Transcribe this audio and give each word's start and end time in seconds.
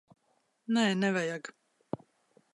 Nē, 0.77 0.85
nevajag. 1.03 1.53